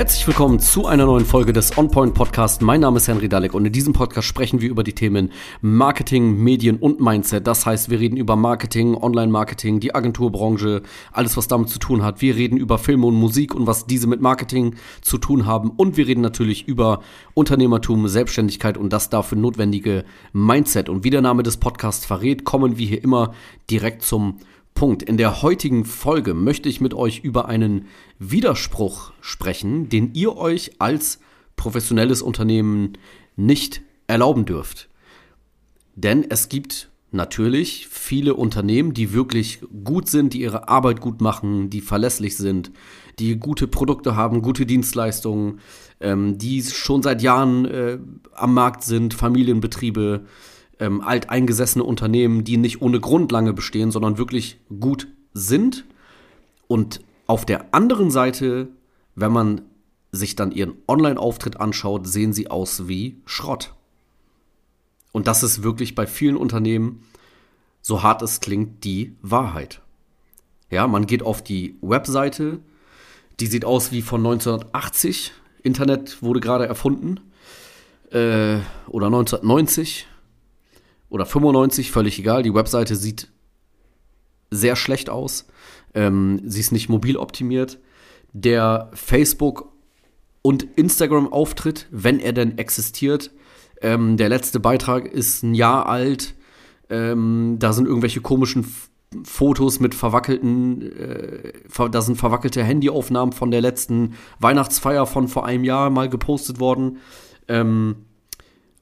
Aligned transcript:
Herzlich 0.00 0.26
willkommen 0.26 0.60
zu 0.60 0.86
einer 0.86 1.04
neuen 1.04 1.26
Folge 1.26 1.52
des 1.52 1.76
OnPoint 1.76 2.14
Podcast. 2.14 2.62
Mein 2.62 2.80
Name 2.80 2.96
ist 2.96 3.06
Henry 3.06 3.28
Dalek 3.28 3.52
und 3.52 3.66
in 3.66 3.72
diesem 3.74 3.92
Podcast 3.92 4.26
sprechen 4.26 4.62
wir 4.62 4.70
über 4.70 4.82
die 4.82 4.94
Themen 4.94 5.30
Marketing, 5.60 6.42
Medien 6.42 6.78
und 6.78 7.00
Mindset. 7.00 7.46
Das 7.46 7.66
heißt, 7.66 7.90
wir 7.90 8.00
reden 8.00 8.16
über 8.16 8.34
Marketing, 8.34 8.94
Online-Marketing, 8.94 9.78
die 9.78 9.94
Agenturbranche, 9.94 10.80
alles 11.12 11.36
was 11.36 11.48
damit 11.48 11.68
zu 11.68 11.78
tun 11.78 12.02
hat. 12.02 12.22
Wir 12.22 12.34
reden 12.34 12.56
über 12.56 12.78
Filme 12.78 13.08
und 13.08 13.14
Musik 13.14 13.54
und 13.54 13.66
was 13.66 13.84
diese 13.84 14.06
mit 14.06 14.22
Marketing 14.22 14.76
zu 15.02 15.18
tun 15.18 15.44
haben 15.44 15.68
und 15.68 15.98
wir 15.98 16.06
reden 16.06 16.22
natürlich 16.22 16.66
über 16.66 17.00
Unternehmertum, 17.34 18.08
Selbstständigkeit 18.08 18.78
und 18.78 18.94
das 18.94 19.10
dafür 19.10 19.36
notwendige 19.36 20.06
Mindset. 20.32 20.88
Und 20.88 21.04
wie 21.04 21.10
der 21.10 21.20
Name 21.20 21.42
des 21.42 21.58
Podcasts 21.58 22.06
verrät, 22.06 22.44
kommen 22.44 22.78
wir 22.78 22.86
hier 22.86 23.04
immer 23.04 23.34
direkt 23.68 24.00
zum 24.00 24.38
Punkt. 24.80 25.02
In 25.02 25.18
der 25.18 25.42
heutigen 25.42 25.84
Folge 25.84 26.32
möchte 26.32 26.70
ich 26.70 26.80
mit 26.80 26.94
euch 26.94 27.18
über 27.18 27.48
einen 27.48 27.84
Widerspruch 28.18 29.12
sprechen, 29.20 29.90
den 29.90 30.14
ihr 30.14 30.38
euch 30.38 30.70
als 30.78 31.20
professionelles 31.54 32.22
Unternehmen 32.22 32.94
nicht 33.36 33.82
erlauben 34.06 34.46
dürft. 34.46 34.88
Denn 35.96 36.24
es 36.30 36.48
gibt 36.48 36.88
natürlich 37.10 37.88
viele 37.90 38.32
Unternehmen, 38.32 38.94
die 38.94 39.12
wirklich 39.12 39.60
gut 39.84 40.08
sind, 40.08 40.32
die 40.32 40.40
ihre 40.40 40.68
Arbeit 40.70 41.02
gut 41.02 41.20
machen, 41.20 41.68
die 41.68 41.82
verlässlich 41.82 42.38
sind, 42.38 42.70
die 43.18 43.36
gute 43.36 43.66
Produkte 43.66 44.16
haben, 44.16 44.40
gute 44.40 44.64
Dienstleistungen, 44.64 45.60
ähm, 46.00 46.38
die 46.38 46.62
schon 46.62 47.02
seit 47.02 47.20
Jahren 47.20 47.66
äh, 47.66 47.98
am 48.32 48.54
Markt 48.54 48.84
sind, 48.84 49.12
Familienbetriebe, 49.12 50.24
ähm, 50.80 51.02
alteingesessene 51.02 51.84
Unternehmen, 51.84 52.42
die 52.42 52.56
nicht 52.56 52.82
ohne 52.82 52.98
Grund 52.98 53.30
lange 53.30 53.52
bestehen, 53.52 53.90
sondern 53.90 54.18
wirklich 54.18 54.58
gut 54.80 55.06
sind. 55.34 55.84
Und 56.66 57.00
auf 57.26 57.44
der 57.44 57.72
anderen 57.74 58.10
Seite, 58.10 58.68
wenn 59.14 59.30
man 59.30 59.60
sich 60.10 60.34
dann 60.34 60.50
ihren 60.50 60.74
Online-Auftritt 60.88 61.60
anschaut, 61.60 62.08
sehen 62.08 62.32
sie 62.32 62.50
aus 62.50 62.88
wie 62.88 63.20
Schrott. 63.26 63.74
Und 65.12 65.28
das 65.28 65.42
ist 65.42 65.62
wirklich 65.62 65.94
bei 65.94 66.06
vielen 66.06 66.36
Unternehmen, 66.36 67.04
so 67.82 68.02
hart 68.02 68.22
es 68.22 68.40
klingt, 68.40 68.84
die 68.84 69.14
Wahrheit. 69.22 69.80
Ja, 70.70 70.86
man 70.86 71.06
geht 71.06 71.22
auf 71.22 71.42
die 71.42 71.76
Webseite, 71.80 72.60
die 73.38 73.46
sieht 73.46 73.64
aus 73.64 73.92
wie 73.92 74.02
von 74.02 74.20
1980. 74.20 75.32
Internet 75.62 76.22
wurde 76.22 76.40
gerade 76.40 76.66
erfunden. 76.66 77.20
Äh, 78.10 78.58
oder 78.88 79.06
1990 79.06 80.06
oder 81.10 81.26
95, 81.26 81.90
völlig 81.90 82.18
egal. 82.18 82.42
Die 82.42 82.54
Webseite 82.54 82.96
sieht 82.96 83.28
sehr 84.50 84.76
schlecht 84.76 85.10
aus. 85.10 85.46
Ähm, 85.94 86.40
sie 86.44 86.60
ist 86.60 86.72
nicht 86.72 86.88
mobil 86.88 87.16
optimiert. 87.16 87.78
Der 88.32 88.90
Facebook- 88.94 89.72
und 90.42 90.62
Instagram-Auftritt, 90.76 91.88
wenn 91.90 92.20
er 92.20 92.32
denn 92.32 92.58
existiert, 92.58 93.30
ähm, 93.82 94.16
der 94.16 94.28
letzte 94.28 94.60
Beitrag 94.60 95.06
ist 95.06 95.42
ein 95.42 95.54
Jahr 95.54 95.86
alt. 95.86 96.34
Ähm, 96.88 97.56
da 97.58 97.72
sind 97.72 97.86
irgendwelche 97.86 98.20
komischen 98.20 98.66
Fotos 99.24 99.80
mit 99.80 99.94
verwackelten, 99.94 100.82
äh, 100.82 101.52
da 101.90 102.00
sind 102.00 102.16
verwackelte 102.16 102.62
Handyaufnahmen 102.62 103.32
von 103.32 103.50
der 103.50 103.60
letzten 103.60 104.14
Weihnachtsfeier 104.38 105.06
von 105.06 105.26
vor 105.26 105.44
einem 105.44 105.64
Jahr 105.64 105.90
mal 105.90 106.08
gepostet 106.08 106.60
worden. 106.60 106.98
Ähm, 107.48 107.96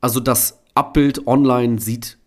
also 0.00 0.18
das 0.18 0.62
Abbild 0.76 1.26
online 1.26 1.80
sieht 1.80 2.18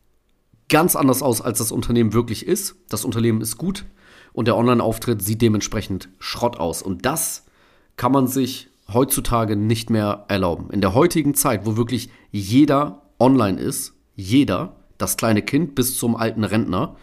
ganz 0.70 0.96
anders 0.96 1.22
aus, 1.22 1.40
als 1.40 1.60
das 1.60 1.72
Unternehmen 1.72 2.14
wirklich 2.14 2.48
ist. 2.48 2.76
Das 2.90 3.06
Unternehmen 3.06 3.42
ist 3.42 3.58
gut 3.58 3.86
und 4.34 4.48
der 4.48 4.58
Online-Auftritt 4.58 5.22
sieht 5.22 5.44
dementsprechend 5.44 6.10
Schrott 6.18 6.60
aus. 6.60 6.82
Und 6.82 7.06
das 7.06 7.46
kann 7.96 8.12
man 8.12 8.26
sich 8.26 8.70
heutzutage 8.92 9.56
nicht 9.56 9.92
mehr 9.92 10.26
erlauben. 10.30 10.72
In 10.72 10.82
der 10.82 10.96
heutigen 10.96 11.36
Zeit, 11.36 11.68
wo 11.68 11.78
wirklich 11.78 12.10
jeder 12.32 13.04
online 13.20 13.60
ist, 13.60 13.94
jeder, 14.16 14.78
das 14.98 15.16
kleine 15.16 15.44
Kind 15.44 15.76
bis 15.76 15.96
zum 15.96 16.16
alten 16.16 16.44
Rentner, 16.44 16.96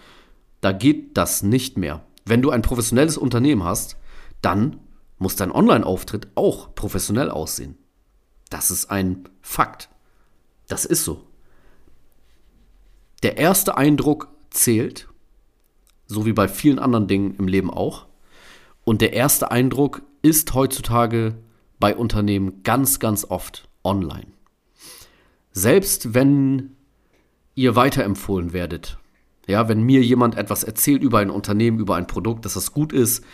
da 0.61 0.73
geht 0.73 1.17
das 1.17 1.45
nicht 1.45 1.79
mehr. 1.79 2.03
Wenn 2.25 2.43
du 2.43 2.51
ein 2.51 2.63
professionelles 2.63 3.17
Unternehmen 3.17 3.63
hast, 3.63 3.97
dann 4.43 4.81
muss 5.19 5.37
dein 5.37 5.53
Online-Auftritt 5.53 6.27
auch 6.35 6.75
professionell 6.75 7.31
aussehen. 7.31 7.79
Das 8.51 8.73
ist 8.73 8.91
ein 8.91 9.29
Fakt. 9.43 9.91
Das 10.67 10.85
ist 10.85 11.05
so 11.05 11.23
der 13.27 13.39
erste 13.39 13.77
Eindruck 13.77 14.29
zählt, 14.51 15.09
so 16.07 16.27
wie 16.27 16.33
bei 16.33 16.47
vielen 16.47 16.79
anderen 16.79 17.09
Dingen 17.09 17.35
im 17.41 17.49
Leben 17.49 17.73
auch. 17.73 18.07
Und 18.85 19.01
der 19.01 19.15
erste 19.15 19.51
Eindruck 19.51 20.03
ist 20.23 20.55
heutzutage 20.55 21.35
bei 21.81 21.97
Unternehmen 21.97 22.63
ganz, 22.63 23.01
ganz 23.01 23.25
oft 23.29 23.69
online. 23.83 24.29
Selbst 25.51 26.15
wenn 26.15 26.77
ihr 27.57 27.75
weiterempfohlen 27.75 28.53
werdet, 28.53 28.97
ja, 29.49 29.69
wenn 29.69 29.83
mir 29.83 30.03
jemand 30.03 30.37
etwas 30.37 30.63
erzählt 30.63 31.03
über 31.03 31.19
ein 31.19 31.31
Unternehmen, 31.31 31.81
über 31.81 31.97
ein 31.97 32.07
Produkt, 32.07 32.45
dass 32.45 32.55
das 32.55 32.73
gut 32.73 32.93
ist, 32.93 33.25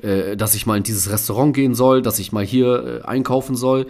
äh, 0.00 0.36
dass 0.36 0.54
ich 0.54 0.64
mal 0.64 0.76
in 0.76 0.84
dieses 0.84 1.10
Restaurant 1.10 1.56
gehen 1.56 1.74
soll, 1.74 2.02
dass 2.02 2.20
ich 2.20 2.30
mal 2.30 2.44
hier 2.44 3.02
äh, 3.02 3.04
einkaufen 3.04 3.56
soll, 3.56 3.88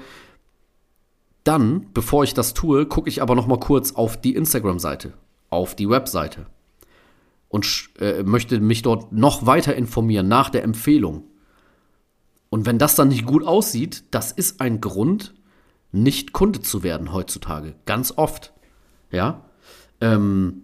dann, 1.45 1.89
bevor 1.93 2.25
ich 2.25 2.33
das 2.33 2.55
tue, 2.55 2.87
gucke 2.87 3.11
ich 3.11 3.21
aber 3.21 3.35
noch 3.35 3.47
mal 3.47 3.61
kurz 3.61 3.93
auf 3.93 4.19
die 4.19 4.35
Instagram-Seite 4.35 5.13
auf 5.51 5.75
die 5.75 5.89
Webseite 5.89 6.47
und 7.49 7.91
äh, 7.99 8.23
möchte 8.23 8.61
mich 8.61 8.83
dort 8.83 9.13
noch 9.13 9.45
weiter 9.45 9.75
informieren 9.75 10.29
nach 10.29 10.51
der 10.51 10.63
Empfehlung. 10.63 11.25
Und 12.49 12.67
wenn 12.67 12.79
das 12.79 12.95
dann 12.95 13.09
nicht 13.09 13.27
gut 13.27 13.45
aussieht, 13.45 14.05
das 14.13 14.33
ist 14.33 14.61
ein 14.61 14.81
Grund, 14.81 15.35
nicht 15.93 16.33
Kunde 16.33 16.63
zu 16.63 16.83
werden 16.83 17.13
heutzutage. 17.13 17.75
Ganz 17.87 18.13
oft. 18.17 18.53
Ja. 19.11 19.45
Ähm, 20.01 20.63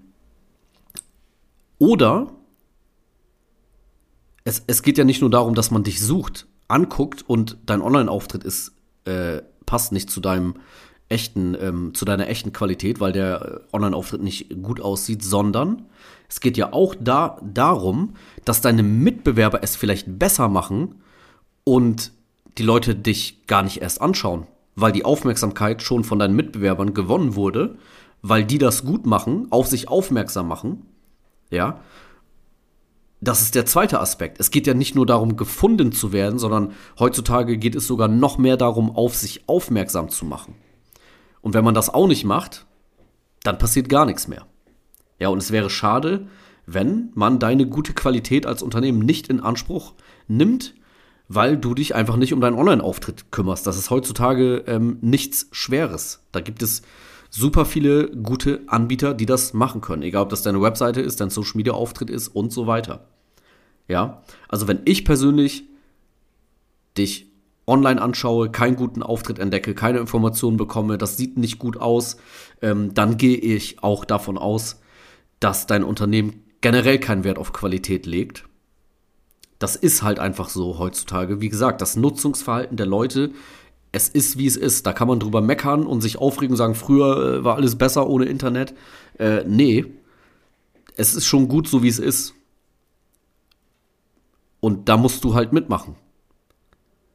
oder 1.79 2.33
es, 4.45 4.63
es 4.67 4.83
geht 4.83 4.97
ja 4.97 5.05
nicht 5.05 5.21
nur 5.21 5.31
darum, 5.31 5.55
dass 5.55 5.73
man 5.73 5.83
dich 5.83 6.01
sucht, 6.01 6.47
anguckt 6.69 7.29
und 7.29 7.59
dein 7.67 7.83
Online-Auftritt 7.83 8.45
ist, 8.45 8.73
äh, 9.05 9.43
passt 9.67 9.93
nicht 9.93 10.11
zu 10.11 10.21
deinem 10.21 10.55
echten, 11.09 11.57
ähm, 11.61 11.95
zu 11.95 12.05
deiner 12.05 12.29
echten 12.29 12.53
Qualität, 12.53 13.01
weil 13.01 13.13
der 13.13 13.63
äh, 13.71 13.77
Online-Auftritt 13.77 14.23
nicht 14.23 14.63
gut 14.63 14.81
aussieht, 14.81 15.23
sondern 15.23 15.87
es 16.29 16.41
geht 16.41 16.57
ja 16.57 16.73
auch 16.73 16.95
da, 16.99 17.39
darum, 17.43 18.15
dass 18.45 18.61
deine 18.61 18.83
Mitbewerber 18.83 19.63
es 19.63 19.77
vielleicht 19.77 20.19
besser 20.19 20.49
machen 20.49 20.97
und 21.65 22.13
die 22.59 22.65
Leute 22.65 22.95
dich 22.95 23.47
gar 23.47 23.63
nicht 23.63 23.83
erst 23.83 24.01
anschauen, 24.01 24.47
weil 24.75 24.93
die 24.93 25.05
Aufmerksamkeit 25.05 25.83
schon 25.83 26.05
von 26.05 26.19
deinen 26.19 26.35
Mitbewerbern 26.35 26.95
gewonnen 26.95 27.35
wurde, 27.37 27.77
weil 28.23 28.45
die 28.45 28.59
das 28.59 28.85
gut 28.85 29.07
machen, 29.07 29.47
auf 29.51 29.69
sich 29.69 29.89
aufmerksam 29.89 30.49
machen. 30.49 30.87
Ja. 31.51 31.81
Das 33.21 33.43
ist 33.43 33.55
der 33.55 33.67
zweite 33.67 34.01
Aspekt. 34.01 34.41
Es 34.41 34.51
geht 34.51 34.67
ja 34.67 34.75
nicht 34.75 34.95
nur 34.95 35.07
darum, 35.07 35.37
gefunden 35.37 35.93
zu 35.93 36.13
werden, 36.13 36.39
sondern 36.39 36.73
heutzutage 36.99 37.57
geht 37.57 37.75
es 37.75 37.87
sogar 37.87 38.09
noch 38.09 38.39
mehr 38.39 38.57
darum, 38.57 38.95
auf 38.95 39.15
sich 39.15 39.49
aufmerksam 39.49 40.09
zu 40.11 40.25
machen. 40.27 40.55
Und 41.47 41.55
wenn 41.55 41.63
man 41.63 41.75
das 41.75 41.95
auch 41.95 42.09
nicht 42.09 42.25
macht, 42.25 42.67
dann 43.45 43.57
passiert 43.57 43.89
gar 43.89 44.05
nichts 44.05 44.27
mehr. 44.27 44.45
Ja, 45.21 45.29
und 45.29 45.39
es 45.39 45.53
wäre 45.53 45.71
schade, 45.71 46.27
wenn 46.67 47.11
man 47.15 47.39
deine 47.39 47.69
gute 47.69 47.93
Qualität 47.93 48.47
als 48.47 48.65
Unternehmen 48.65 48.99
nicht 48.99 49.29
in 49.29 49.39
Anspruch 49.39 49.95
nimmt, 50.27 50.75
weil 51.29 51.57
du 51.57 51.75
dich 51.75 51.95
einfach 51.95 52.17
nicht 52.17 52.33
um 52.33 52.41
deinen 52.41 52.59
Online-Auftritt 52.59 53.31
kümmerst. 53.31 53.65
Das 53.65 53.79
ist 53.79 53.91
heutzutage 53.91 54.65
ähm, 54.67 54.99
nichts 55.03 55.47
Schweres. 55.53 56.27
Da 56.33 56.41
gibt 56.41 56.65
es 56.65 56.83
super 57.31 57.65
viele 57.65 58.11
gute 58.11 58.63
Anbieter, 58.67 59.15
die 59.15 59.27
das 59.27 59.53
machen 59.55 59.81
können. 59.81 60.03
Egal, 60.03 60.25
ob 60.25 60.31
das 60.31 60.43
deine 60.43 60.61
Webseite 60.61 61.01
ist, 61.01 61.21
dein 61.21 61.31
Social 61.31 61.59
Media 61.59 61.75
Auftritt 61.75 62.11
ist 62.11 62.27
und 62.27 62.53
so 62.53 62.67
weiter. 62.67 63.07
Ja, 63.87 64.25
also 64.49 64.67
wenn 64.67 64.81
ich 64.85 65.05
persönlich 65.05 65.63
dich 66.99 67.26
online 67.67 68.01
anschaue, 68.01 68.51
keinen 68.51 68.77
guten 68.77 69.03
Auftritt 69.03 69.39
entdecke, 69.39 69.75
keine 69.75 69.99
Informationen 69.99 70.57
bekomme, 70.57 70.99
das 70.99 71.17
sieht 71.17 71.37
nicht 71.37 71.59
gut 71.59 71.77
aus, 71.77 72.17
ähm, 72.63 72.95
dann 72.95 73.17
gehe 73.17 73.37
ich 73.37 73.83
auch 73.83 74.05
davon 74.05 74.39
aus, 74.39 74.81
dass 75.41 75.67
dein 75.67 75.85
Unternehmen 75.85 76.45
generell 76.61 76.99
keinen 76.99 77.25
Wert 77.25 77.39
auf 77.39 77.53
Qualität 77.53 78.07
legt. 78.07 78.45
Das 79.59 79.75
ist 79.77 80.03
halt 80.03 80.19
einfach 80.19 80.49
so 80.49 80.79
heutzutage. 80.79 81.41
Wie 81.41 81.49
gesagt, 81.49 81.81
das 81.81 81.97
Nutzungsverhalten 81.97 82.77
der 82.77 82.87
Leute, 82.87 83.31
es 83.93 84.09
ist 84.09 84.37
wie 84.37 84.47
es 84.47 84.57
ist. 84.57 84.87
Da 84.87 84.93
kann 84.93 85.09
man 85.09 85.19
drüber 85.19 85.41
meckern 85.41 85.87
und 85.87 86.03
sich 86.03 86.19
aufregen 86.19 86.53
und 86.53 86.59
sagen, 86.59 86.75
früher 86.75 87.39
äh, 87.39 87.45
war 87.45 87.57
alles 87.57 87.77
besser 87.77 88.09
ohne 88.09 88.27
Internet. 88.27 88.75
Äh, 89.19 89.45
nee, 89.47 89.87
es 90.97 91.15
ist 91.15 91.27
schon 91.27 91.49
gut 91.49 91.69
so 91.69 91.83
wie 91.83 91.89
es 91.89 91.99
ist. 91.99 92.35
Und 94.61 94.89
da 94.89 94.97
musst 94.97 95.25
du 95.25 95.35
halt 95.35 95.53
mitmachen. 95.53 95.95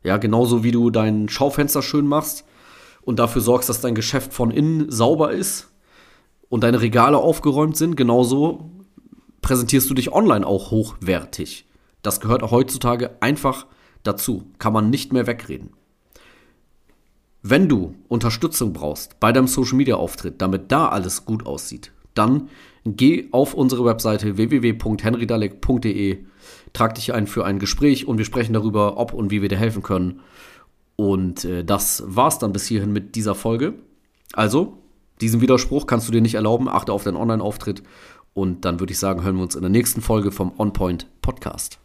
Ja, 0.03 0.17
genauso 0.17 0.63
wie 0.63 0.71
du 0.71 0.89
dein 0.89 1.29
Schaufenster 1.29 1.81
schön 1.81 2.07
machst 2.07 2.45
und 3.01 3.19
dafür 3.19 3.41
sorgst, 3.41 3.69
dass 3.69 3.81
dein 3.81 3.95
Geschäft 3.95 4.33
von 4.33 4.51
innen 4.51 4.91
sauber 4.91 5.31
ist 5.31 5.71
und 6.49 6.63
deine 6.63 6.81
Regale 6.81 7.17
aufgeräumt 7.17 7.77
sind, 7.77 7.95
genauso 7.95 8.71
präsentierst 9.41 9.89
du 9.89 9.93
dich 9.93 10.11
online 10.11 10.45
auch 10.45 10.71
hochwertig. 10.71 11.65
Das 12.01 12.19
gehört 12.19 12.43
auch 12.43 12.51
heutzutage 12.51 13.21
einfach 13.21 13.67
dazu. 14.03 14.43
Kann 14.59 14.73
man 14.73 14.89
nicht 14.89 15.13
mehr 15.13 15.27
wegreden. 15.27 15.71
Wenn 17.43 17.67
du 17.67 17.95
Unterstützung 18.07 18.73
brauchst 18.73 19.19
bei 19.19 19.31
deinem 19.31 19.47
Social 19.47 19.75
Media 19.75 19.95
Auftritt, 19.95 20.41
damit 20.41 20.71
da 20.71 20.89
alles 20.89 21.25
gut 21.25 21.45
aussieht, 21.45 21.91
dann 22.13 22.49
geh 22.85 23.27
auf 23.31 23.53
unsere 23.53 23.85
Webseite 23.85 24.37
www.henrydalek.de, 24.37 26.17
trag 26.73 26.95
dich 26.95 27.13
ein 27.13 27.27
für 27.27 27.45
ein 27.45 27.59
Gespräch 27.59 28.07
und 28.07 28.17
wir 28.17 28.25
sprechen 28.25 28.53
darüber, 28.53 28.97
ob 28.97 29.13
und 29.13 29.31
wie 29.31 29.41
wir 29.41 29.49
dir 29.49 29.57
helfen 29.57 29.83
können. 29.83 30.21
Und 30.95 31.45
äh, 31.45 31.63
das 31.63 32.03
war's 32.05 32.39
dann 32.39 32.53
bis 32.53 32.67
hierhin 32.67 32.91
mit 32.91 33.15
dieser 33.15 33.35
Folge. 33.35 33.73
Also, 34.33 34.77
diesen 35.19 35.41
Widerspruch 35.41 35.87
kannst 35.87 36.07
du 36.07 36.11
dir 36.11 36.21
nicht 36.21 36.35
erlauben. 36.35 36.67
Achte 36.67 36.93
auf 36.93 37.03
deinen 37.03 37.17
Online-Auftritt. 37.17 37.83
Und 38.33 38.65
dann 38.65 38.79
würde 38.79 38.93
ich 38.93 38.99
sagen, 38.99 39.23
hören 39.23 39.35
wir 39.35 39.43
uns 39.43 39.55
in 39.55 39.61
der 39.61 39.69
nächsten 39.69 40.01
Folge 40.01 40.31
vom 40.31 40.53
On 40.57 40.73
Point 40.73 41.07
Podcast. 41.21 41.79